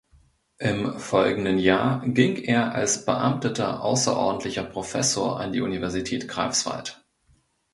[0.57, 7.05] Im folgenden Jahr ging er als beamteter außerordentlicher Professor an die Universität Greifswald.